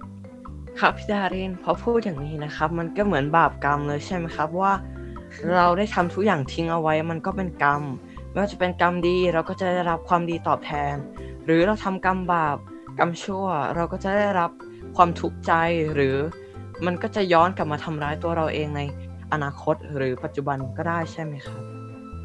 [0.79, 4.73] ครับพี่ดารินพอพูดอย่างนี้นะครับ มันก็เหมือนบาปกรรมเลยใช่ไหมครับว่า
[5.55, 7.83] เราได้ทำทุกอย่างทิ้งเอาไว้ มันก็เป็นกรรม
[8.31, 10.95] ไม่ว่าจะเป็นกรรมดีเราก็จะได้รับความดีตอบแทน
[11.45, 12.57] หรือเราทำกรรมบาป
[12.99, 14.51] กรรมชั่ว เราก็จะได้รับ
[14.95, 15.51] ความทุกข์ใจ
[15.93, 16.15] หรือ
[16.85, 18.81] มันก็จะย้อนกลับมาทำร้ายตัวเราเองใน
[19.33, 21.63] อนาคตหรือปัจจุบันก็ได้ใช่ไหมครับ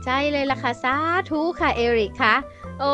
[0.04, 0.94] ใช่เลยล่ะค่ะสา
[1.30, 2.34] ธุค่ะเอริกคะ
[2.80, 2.92] โอ้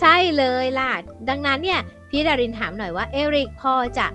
[0.00, 0.90] ใช่เลยล่ะ
[1.28, 4.06] ดังนั้นเนี่ยพี่ดารินถามหน่อยว่าเอริกพอจะ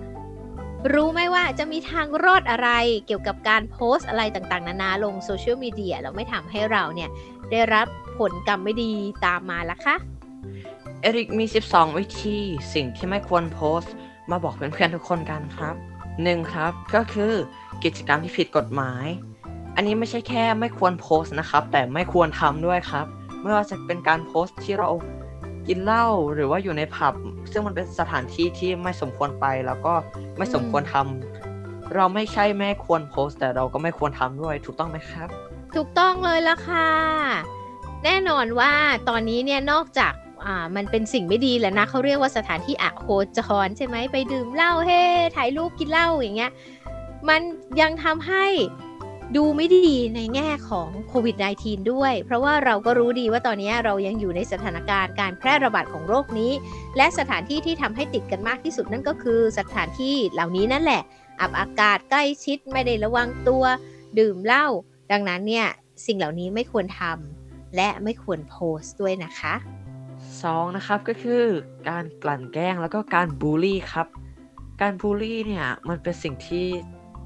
[0.92, 2.68] รู้ไหมว่าจะมีทางรอดอะไร
[3.06, 7.10] เกี่ยวกับการโพสต์อะไรต่างๆ นานาลงโซเชียลมีเดียแล้วไม่ทำให้เราเนี่ย
[7.50, 7.86] ได้รับ
[8.18, 8.92] ผลกรรมไม่ดี
[9.26, 9.96] ตามมาละคะ
[11.00, 12.38] เอริกมี 12 วิธี
[12.74, 13.92] สิ่งที่ไม่ควรโพสต์
[14.30, 15.76] มาบอกเพื่อนๆทุกคนกันครับ
[16.22, 17.32] หนึ่งครับก็คือ
[17.84, 19.06] กิจกรรมที่ผิดกฎหมาย
[19.76, 23.06] อันนี้ไม่ใช่แค่ไม่ควรโพสต์นะครับ แต่ไม่ควรทำด้วยครับ
[23.42, 24.88] ไม่ว่าจะเป็นการโพสต์ที่เรา
[25.66, 27.14] กินเหล้าหรือว่าอยู่ในผับ
[27.52, 29.94] ซึ่งมันเป็นสถานที่ที่ไม่สมควรไปแล้วก็
[30.38, 35.28] ไม่สมควรทำเราไม่ใช่ไม่ควรโพสต์ แต่เราก็ไม่ควรทำด้วย ถูกต้องไหมครับ
[35.74, 36.88] ถูกต้องเลยละค่ะ
[38.04, 38.72] แน่นอนว่า
[39.08, 40.12] ตอนนี้เนี่ยนอกจาก
[40.46, 43.06] อ่ามันเป็นสิ่งไม่ดีแหละนะเขาเรียกว่าสถานที่อะโค
[43.38, 45.02] จรใช่ไหมไปดื่มเหล้าเฮ้
[45.36, 46.52] ถ่ายรูปกินเหล้าอย่างเงี้ย
[47.28, 47.40] มัน
[47.80, 48.46] ยังทำให้
[49.36, 56.52] ดูไม่ดีในแง่ของโควิด -19 ด้วย เพราะว่าเราก็รู้ดีว่าตอนนี้เรายังอยู่ในสถานการณ์การแพร่ระบาดของโรคนี้
[56.96, 61.02] และสถานที่ที่ทำให้ติดกันมากที่สุดนั่นก็คือสถานที่เหล่านี้นั่นแหละ
[61.40, 63.64] อับอากาศใกล้ชิดไม่ได้ระวังตัว
[64.18, 64.66] ดื่มเหล้า
[65.12, 65.66] ดังนั้นเนี่ย
[66.06, 69.54] สิ่งเหล่านี้ไม่ควรทำและไม่ควรโพสต์ด้วยนะคะ
[70.52, 70.76] 2.
[70.76, 71.42] นะครับก็คือ
[71.88, 74.06] การกลั่นแกล้งแล้วก็การบูลลี่ครับ
[74.82, 76.66] การบูลลี่เนี่ยมันเป็นสิ่งที่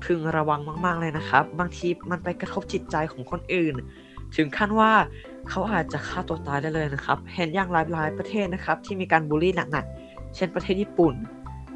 [0.04, 3.74] พึงระวังมาก ๆเลยนะครับ บางทีมันไปกระทบจิตใจของคนอื่น
[4.36, 4.92] ถึงขั้นว่า
[5.48, 11.14] เขาอาจจะฆ่าตัวตายได้เลยนะครับ เห็นอย่างหลายๆประเทศนะครับ ที่มีการบูลลี่หนักๆเช่นประเทศญี่ปุ่น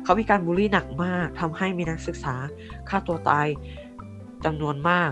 [0.04, 2.34] เขามีการบูลลี่หนักมากทำให้มีนักศึกษา
[2.88, 3.46] ฆ่าตัวตาย
[4.44, 5.10] จำนวนมาก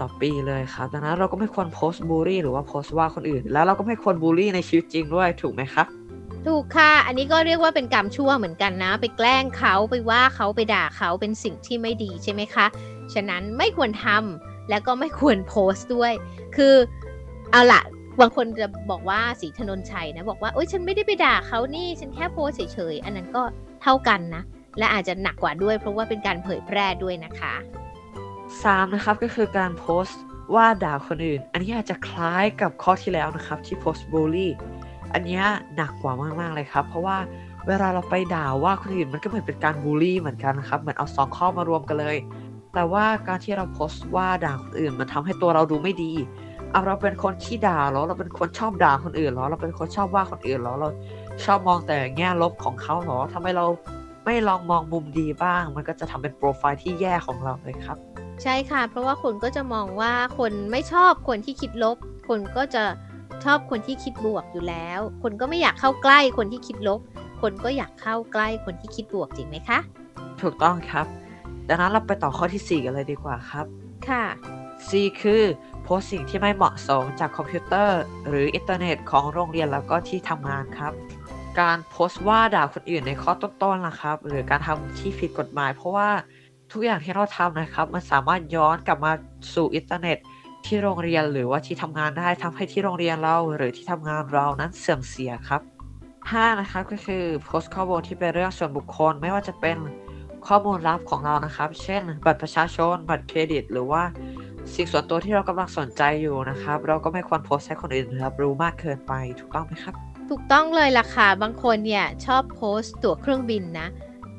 [0.00, 5.86] ต่อปีเลยครับ ดังนั้นเราก็ไม่ควรโพสต์บูลลี่หรือว่าโพสต์ว่าคนอื่น แล้วเราก็ไม่ควรบูลลี่ในชีวิตจริงด้วยถูกไหมครับ
[6.46, 12.66] ถูกค่ะ อันนี้ก็เรียกว่าเป็นกรรมชั่วเหมือนกันนะ ไปแกล้งเขาไปว่าเขาไปด่าเขาเป็นสิ่งที่ไม่ดีใช่ไหมคะ
[13.14, 16.12] ฉะนั้นไม่ควรทำแล้วก็ไม่ควรโพสต์ด้วย
[16.56, 16.74] คือ
[17.50, 17.82] เอาละ
[18.20, 23.42] บางคนจะบอกว่าสีถนนชัยนะ บอกว่าโอ๊ยฉันไม่ได้ไปด่าเขานี่ ฉันแค่โพสเฉยๆ อันนั้นก็
[23.82, 24.42] เท่ากันนะ
[24.78, 27.54] และอาจจะหนักกว่าด้วย เพราะว่าเป็นการเผยแพร่ด้วยนะคะ
[28.58, 28.94] 3.
[28.94, 30.20] นะครับก็คือการโพสต์
[30.54, 34.52] ว่าด่าคนอื่น อันนี้อาจจะคล้ายกับข้อที่แล้วนะครับที่โพสต์บูลลี่
[35.12, 35.42] อันนี้
[35.76, 37.16] หนักกว่ามากๆเลยครับ เพราะว่า
[37.66, 42.16] เวลาเราไปด่าว่าคนอื่นมันก็เหมือนเป็นการบูลลี่เหมือนกันนะครับเหมือนเอาสองข้อมารวมกันเลย
[42.74, 46.12] แต่ว่าการที่เราโพสต์ว่าด่าคนอื่นมันทำให้ตัวเราดูไม่ดี
[46.70, 50.88] เอาเราเป็นคนขี้ด่าหรอเราเป็นคนชอบด่าคนอื่นหรอเราเป็นคนชอบว่าคนอื่นหรอเรา
[51.44, 53.66] ชอบมองแต่แง่ลบของเขาหรอทำไมเรา
[54.24, 57.98] ไม่ลองมองมุมดีบ้าง มันก็จะทำเป็นโปรไฟล์ที่แย่ของเราเลยครับ
[58.42, 61.96] ใช่ค่ะ เพราะว่าคนก็จะมองว่าคนไม่ชอบคนที่คิดลบ
[62.28, 62.84] คนก็จะ
[63.44, 67.00] ชอบคนที่คิดบวกอยู่แล้ว คนก็ไม่อยากเข้าใกล้คนที่คิดลบ
[67.42, 69.78] คนก็อยากเข้าใกล้คนที่คิดบวกจริงไหมคะ
[70.40, 71.06] ถูกต้องครับ
[71.68, 73.66] ดังนั้นเราไปต่อข้อที่ 4 กันเลยดีกว่าครับ
[74.08, 74.24] ค่ะ
[74.88, 74.90] C
[75.22, 75.42] คือ
[75.82, 80.92] โพสต์สิ่งที่ไม่เหมาะสมจากคอมพิวเตอร์ หรืออินเทอร์เน็ตของโรงเรียนแล้วก็ที่ทำงานครับ
[81.60, 86.08] การโพสต์ว่าด่าคนอื่นในข้อต้นๆนะครับ หรือการทำที่ผิดกฎหมาย เพราะว่า
[86.72, 89.12] ทุกอย่างที่เราทำนะครับ มันสามารถย้อนกลับมา
[89.54, 90.18] สู่อินเทอร์เน็ต
[90.66, 95.60] ที่โรงเรียนหรือว่าที่ทำงานได้ทำให้ที่โรงเรียนเราหรือที่ทำงานเรานั้นเสื่อมเสียครับ
[96.10, 96.60] 5.
[96.60, 99.76] นะครับก็คือโพสต์ข้อมูลที่เป็นเรื่องส่วนบุคคล ไม่ว่าจะเป็น
[100.46, 104.02] ข้อมูลลับของเรานะครับ เช่น บัตรประชาชน บัตรเครดิต หรือว่า
[104.74, 109.94] สิ่งส่วนตัวที่เรากำลังสนใจอยู่นะครับ เราก็ไม่ควรโพสต์ให้คนอื่นรับรู้มากเกินไปถูกต้องไหมครับ
[110.30, 113.88] ถูกต้องเลยล่ะค่ะบางคนเนี่ยชอบโพสต์ตั๋วเครื่องบินนะ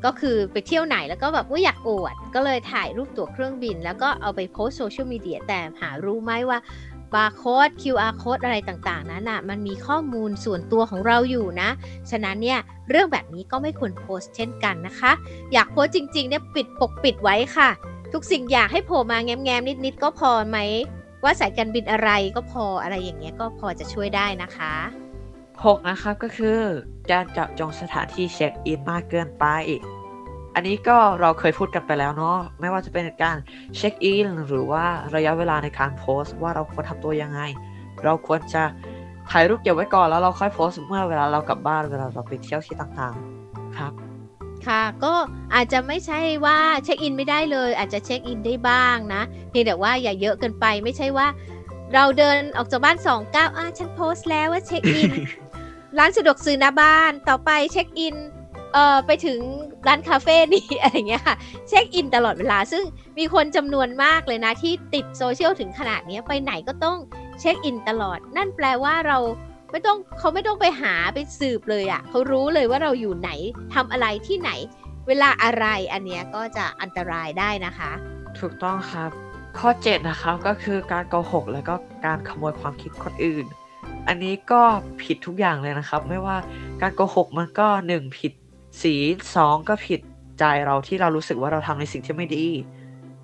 [0.05, 6.59] ก็คือไปเที่ยวไหนแล้วก็แบบว่าอยากอวด ก็เลยถ่ายรูปตั๋วเครื่องบิน แล้วก็เอาไปโพสโซเชียลมีเดียแต่หารู้ไหมว่า
[7.13, 11.69] บาร์โค้ด QR โค้ดอะไรต่างๆ นั้นอะ มันมีข้อมูลส่วนตัวของเราอยู่นะ
[12.09, 12.59] ฉะนั้นเนี่ย
[12.89, 15.11] เรื่องแบบนี้ก็ไม่ควรโพสเช่นกันนะคะ
[15.53, 17.69] อยากโพสจริงๆ เนี่ยปิดปกปิดไว้ค่ะ
[18.13, 20.57] ทุกสิ่งอยากให้โผล่มาแง้มๆ นิดๆ ก็พอไหม
[21.23, 24.73] ว่าสายการบินอะไรก็พออะไรอย่างเงี้ยก็พอจะช่วยได้นะคะ
[25.65, 26.59] 6 นะครับก็คือ
[27.11, 29.45] การจับจองสถานที่เช็คอินมากเกินไป
[30.55, 33.37] อันนี้ก็เราเคยพูดกันไปแล้วเนาะไม่ว่าจะเป็นการ
[33.75, 37.41] เช็คอินหรือว่าระยะเวลาในการโพสต์ ว่าเราควรทำตัวยังไง
[38.03, 38.63] เราควรจะ
[39.31, 43.93] ถ่ายรูปเก็บไว้ก่อนแล้วเราค่อยโพสต์เมื่อเวลาเรากลับบ้านเวลาเราไปเที่ยวที่ต่างๆครับ
[44.67, 45.13] ค่ะก็
[45.55, 51.27] อาจจะไม่ใช่ว่าเช็คอินไม่ได้เลย อาจจะเช็คอินได้บ้างนะเพียงแต่ว่าอย่าเยอะเกินไปไม่ใช่ว่า
[51.93, 55.11] เราเดินออกจากบ้านสองก้าวอะฉันโพสต์แล้วว่าเช็คอิน
[55.97, 58.15] ร้านสะดวกซื้อหน้าบ้านต่อไปเช็คอิน
[58.73, 59.39] เอ่อไปถึง
[59.87, 61.35] ร้านคาเฟ่นี่อะไรเงี้ยค่ะ
[61.69, 62.83] เช็คอินตลอดเวลา ซึ่ง
[63.17, 66.97] มีคนจำนวนมากเลยนะที่ติดโซเชียลถึงขนาดนี้ไปไหนก็ต้อง
[67.39, 69.17] เช็คอินตลอด นั่นแปลว่าเรา
[69.71, 73.31] ไม่ต้องเขาไม่ต้องไปหาไปสืบเลยอะ่ะเขารู้เลยว่าเราอยู่ไหน
[73.73, 74.51] ทำอะไรที่ไหน
[75.07, 77.91] เวลาอะไรอันเนี้ยก็จะอันตรายได้นะคะ
[78.39, 79.09] ถูกต้องครับ
[79.59, 81.75] ข้อ 7 นะครับก็คือการโกหก แล้วก็
[82.05, 83.45] การขโมยความคิดคนอื่น
[84.07, 84.61] อันนี้ก็
[85.03, 86.37] ผิดทุกอย่างเลยนะครับ ไม่ว่า
[86.81, 88.33] การโกหกมันก็1ผิด
[88.81, 88.95] สี
[89.33, 89.99] 2ก็ผิด
[90.39, 92.47] ใจเราที่เรารู้สึกว่าเราทำในสิ่งที่ไม่ดี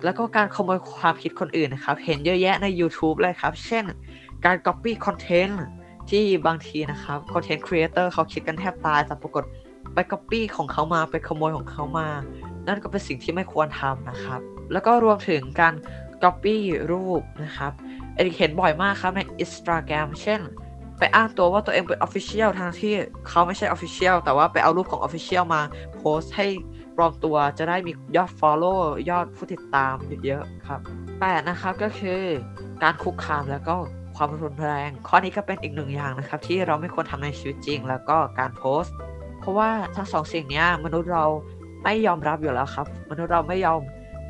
[0.04, 3.84] แล้วก็การขโมยความคิดคนอื่นนะครับ เห็นเยอะแยะใน YouTube เลยครับ เช่น
[4.44, 5.54] การ Copy Content
[6.10, 9.44] ที่บางทีนะครับ Content Creator เขาคิดกันแทบตาย แต่ปรากฏ
[9.94, 12.08] ไป Copy ของเขามาไปขโมยของเขามา
[12.68, 14.40] นั่นก็เป็นสิ่งที่ไม่ควรทำนะครับ
[14.72, 15.74] แล้วก็รวมถึงการ
[16.22, 16.56] Copy
[16.90, 17.72] รูปนะครับ
[18.14, 20.40] เอริกเห็นบ่อยมากครับใน Instagram เช่น
[20.98, 22.94] ไปอ้างตัวว่าตัวเองเป็น Official ทางที่
[23.28, 25.62] เขาไม่ใช่ Official แต่ว่าไปเอารูปของ Official มา
[25.96, 26.46] โพสให้
[26.96, 28.80] ปลอมตัวจะได้มียอด Follow
[29.10, 30.80] ยอดผู้ติดตามเยอะๆครับ
[31.20, 32.22] แปดนะครับก็คือ
[32.82, 33.74] การคุกคามแล้วก็
[34.16, 38.94] ความรุนแรง ข้อนี้ก็เป็นอีกหนึ่งอย่างนะครับ ที่เราไม่ควรทำในชีวิตจริง แล้วก็การโพสต์
[39.40, 41.24] เพราะว่าทั้งสองสิ่งนี้มนุษย์เรา
[41.84, 43.80] ไม่ยอมรับอยู่แล้วครับ มนุษย์เราไม่ยอม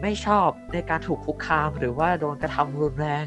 [0.03, 3.25] ไม่ชอบในการถูกคุกคาม หรือว่าโดนกระทำรุนแรง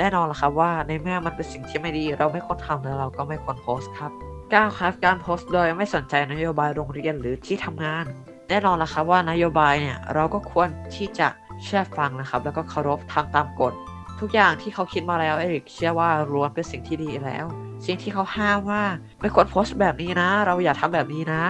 [0.00, 4.10] แน่นอนละครับว่าในเมื่อมันเป็นสิ่งที่ไม่ดี เราไม่ควรทำแล้วเราก็ไม่ควรโพสต์ครับ
[4.44, 8.04] 9ครับการโพสต์โดยไม่สนใจนโยบายโรงเรียนหรือที่ทำงาน
[8.48, 11.28] แน่นอนละครับว่านโยบายเนี่ยเราก็ควรที่จะ
[11.64, 13.72] เชื่อฟังนะครับ แล้วก็เคารพทำตามกฎ
[14.20, 17.46] ทุกอย่างที่เขาคิดมาแล้วเอริกเชื่อว่าล้วนเป็นสิ่งที่ดีแล้ว
[17.86, 18.82] สิ่งที่เขาห้ามว่า
[19.20, 21.42] ไม่ควรโพสต์แบบนี้นะ เราอย่าทำแบบนี้นะ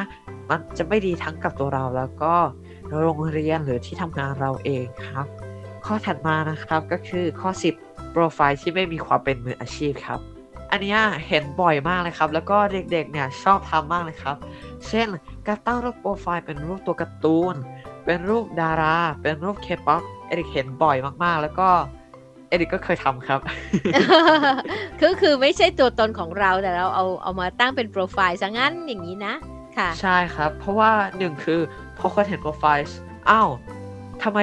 [0.50, 2.34] มันจะไม่ดีทั้งกับตัวเราแล้วก็
[3.02, 5.26] โรงเรียนหรือที่ทำงานเราเองครับ
[5.86, 10.20] ข้อถัดมานะครับก็คือข้อ 10 โปรไฟล์ที่ไม่มีความเป็นมืออาชีพครับ
[10.70, 10.96] อันนี้
[11.28, 14.36] เห็นบ่อยมากเลยครับ แล้วก็เด็กๆเนี่ยชอบทำมากเลยครับ
[14.88, 15.08] เช่น
[15.46, 17.54] การตั้งรูปโปรไฟล์เป็นรูปตัวการ์ตูน
[18.04, 21.68] เป็นรูปดารา เป็นรูปเคป๊อปเอริกเห็นบ่อยมากๆ แล้วก็
[22.48, 23.40] เอริกก็เคยทำครับ
[25.00, 29.34] คือคือไม่ใช่ตัวตนของเราแต่เราเอาเอามาตั้งเป็นโปรไฟล์ซะงั้นอย่างนี้นะ
[29.76, 31.60] ค่ะ ใช่ครับ เพราะว่าหนึ่งคือ
[31.98, 32.84] พอคนเห็นโปรไฟล์
[33.30, 33.48] อ้าว
[34.22, 34.40] ทำไม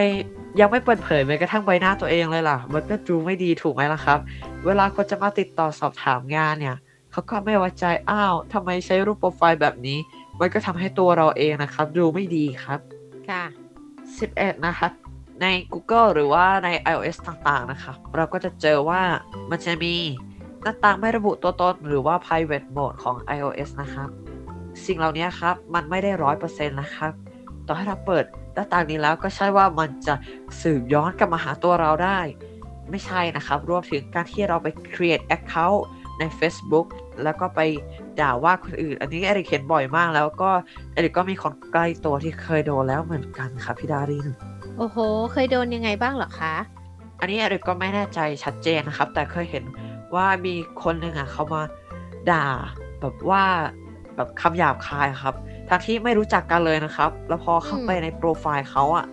[0.60, 4.20] ยังไม่เปิดเผยแม้กระทั่งใบหน้าตัวเองเลยล่ะ มันก็ดูไม่ดีถูกไหมล่ะครับ
[4.66, 6.78] เวลาคนจะมาติดต่อสอบถามงานเนี่ย
[7.12, 9.98] เขาก็ไม่ไว้ใจอ้าวทำไมใช้รูปโปรไฟล์แบบนี้
[10.40, 12.80] มันก็ทำให้ตัวเราเองนะครับ ดูไม่ดีครับ
[13.30, 13.44] ค่ะ
[14.06, 14.92] 11 นะครับ
[15.42, 19.02] ใน Google หรือว่าใน iOS ต่างๆนะครับเราก็จะเจอว่า
[19.50, 19.96] มันจะมี
[20.62, 24.10] หน้าต่างไม่ระบุตัวตนหรือว่า private mode ของ iOS นะครับ
[24.86, 27.14] สิ่งเหล่านี้ครับ มันไม่ได้ร้อยเปอร์เซ็นต์นะครับ
[27.68, 30.14] ต่อให้เราเปิดหน้าต่างนี้แล้วก็ใช่ว่ามันจะ
[30.62, 32.20] สืบย้อนกลับมาหาตัวเราได้
[32.90, 35.82] ไม่ใช่นะครับรวมถึงการที่เราไป create account
[36.20, 36.88] ใน Facebook
[37.24, 37.60] แล้วก็ไป
[38.20, 40.50] ด่าว่าคนอื่น อันนี้เอริกเห็นบ่อยมากแล้วก็
[40.94, 44.28] เอริกก็มีคนใกล้ตัวที่เคยโดนแล้วเหมือนกันครับพี่ดาริน
[44.78, 44.98] โอ้โห
[45.32, 46.56] เคยโดนยังไงบ้างเหรอคะ
[47.20, 49.66] อันนี้เอริกก็ไม่แน่ใจชัดเจนนะครับ แต่เคยเห็น
[50.16, 51.62] ว่ามีคนหนึ่งอะเขามา
[52.32, 52.46] ด่า
[53.02, 53.44] แบบว่า
[54.16, 55.36] แบบคำหยาบคายครับ
[55.70, 59.06] ทั้งที่ไม่รู้จักกันเลยนะครับ แล้วพอเข้าไปในโปรไฟล์เขาอะ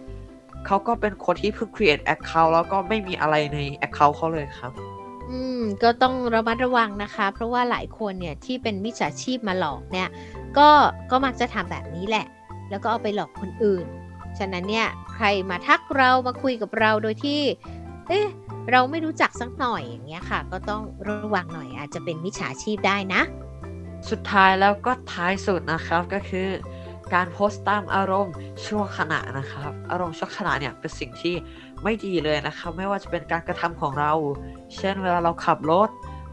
[0.67, 4.73] เขาก็เป็นคนที่เพิ่ง create account แล้วก็ไม่มีอะไรใน account เขาเลยครับ
[5.31, 10.09] อืม ก็ต้องระมัดระวังนะคะ เพราะว่าหลายคนเนี่ยที่เป็นมิจฉาชีพมาหลอกเนี่ย
[10.59, 10.69] ก็
[11.11, 12.27] ก็มักจะทำแบบนี้แหละ
[12.71, 13.87] แล้วก็เอาไปหลอกคนอื่น
[14.39, 17.41] ฉะนั้นเนี่ยใครมาทักเรามาคุยกับเราโดยที่
[18.09, 18.27] เอ๊ะ
[18.71, 23.23] เราไม่รู้จักสักหน่อยอย่างเงี้ยค่ะ ก็ต้องระวังหน่อยอาจจะเป็นมิจฉาชีพได้นะ
[24.11, 26.49] สุดท้ายแล้วก็ท้ายสุดนะครับก็คือ
[27.15, 28.35] การโพสต์ตามอารมณ์
[28.67, 31.35] ชั่วขณะนะครับ อารมณ์ชั่วขณะเนี่ยเป็นสิ่งที่
[31.83, 34.13] ไม่ดีเลยนะครับ ไม่ว่าจะเป็นการกระทำของเรา
[34.77, 35.89] เช่น เวลาเราขับรถ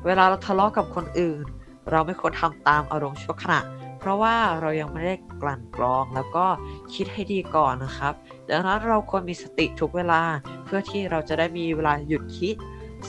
[0.06, 1.46] เวลาเราทะเลาะกับคนอื่น
[1.92, 3.60] เราไม่ควรทำตามอารมณ์ชั่วขณะ
[4.00, 6.46] เพราะว่าเรายังไม่ได้กลั่นกรองแล้วก็
[6.96, 8.14] คิดให้ดีก่อนนะครับ
[8.50, 10.22] ดังนั้นเราควรมีสติทุกเวลา
[10.66, 12.56] เพื่อที่เราจะได้มีเวลาหยุดคิด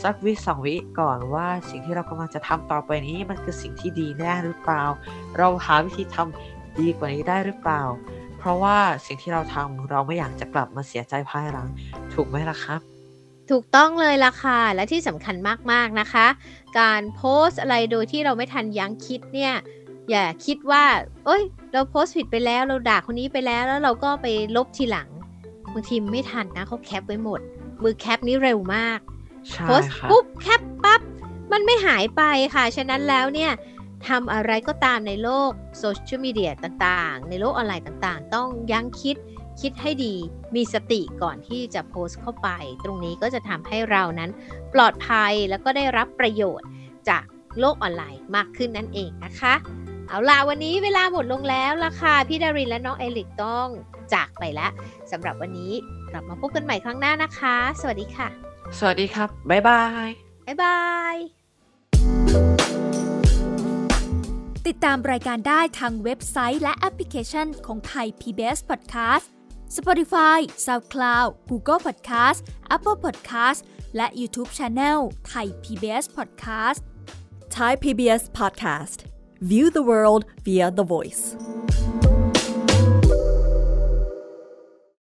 [0.03, 4.83] สักวิสองวิก่อนว่าสิ่งที่เรากำลังจะทำต่อไปนี้มันคือสิ่งที่ดีแน่หรือเปล่า
[5.39, 7.83] เราหาวิธีทำดีกว่านี้ได้หรือเปล่า
[8.39, 8.77] เพราะว่า
[9.07, 11.69] สิ่งที่เราทำเราไม่อยากจะกลับมาเสียใจภายหลัง
[12.15, 12.81] ถูกไหมล่ะครับ
[13.51, 15.37] ถูกต้องเลยล่ะค่ะ และที่สำคัญ
[15.73, 16.27] มากๆนะคะ
[16.79, 19.55] การโพสอะไรโดยที่เราไม่ทันยั้งคิดเนี่ย
[20.11, 20.85] อย่าคิดว่า
[21.27, 24.27] เอ้ย เราโพสต์ผิดไปแล้ว เราด่าคนนี้ไปแล้ว แล้วเราก็ไป
[24.57, 25.09] ลบทีหลัง
[25.73, 27.41] บางทีไม่ทันนะเขาแคปไว้หมด
[27.83, 28.99] มือแคปนี้เร็วมาก
[29.51, 31.01] โพสต์ครับปุ๊บแคปปั๊บ
[31.53, 32.23] มันไม่หายไป
[32.55, 33.53] ค่ะ ฉะนั้นแล้วเนี่ย
[34.09, 39.17] ทำอะไรก็ตามในโลกโซเชียลมีเดียต่างๆ ในโลกออนไลน์ต่างๆ ต้องยั้งคิด
[39.61, 40.15] คิดให้ดี
[40.55, 42.49] มีสติก่อนที่จะโพสต์เข้าไป
[42.85, 44.31] ตรงนี้ก็จะทำให้เรานั้น
[44.75, 46.69] ปลอดภัยแล้วก็ได้รับประโยชน์
[47.09, 47.25] จาก
[47.61, 49.55] โลกออนไลน์มากขึ้นนั่นเองนะคะ
[50.09, 53.69] เอาล่ะวันนี้เวลาหมดลงแล้วล่ะค่ะพี่ดารินและน้องเอริกต้อง
[54.15, 54.71] จากไปแล้ว
[55.11, 55.73] สำหรับวันนี้
[56.13, 60.09] กลับมาพบกันใหม่ครั้งหน้านะคะ สวัสดีค่ะ สวัสดีครับ บ๊ายบาย
[60.47, 60.81] บ๊ายบา
[61.15, 61.17] ย
[64.67, 69.27] ติดตามรายการได้ทางเว็บไซต์และแอปพลิเคชันของไทย PBS Podcast
[69.77, 72.39] Spotify SoundCloud Google Podcast
[72.77, 73.61] Apple Podcast
[73.97, 76.81] และ YouTube Channel ไทย PBS Podcast
[77.57, 78.99] Thai PBS Podcast
[79.51, 81.23] View the world via the voice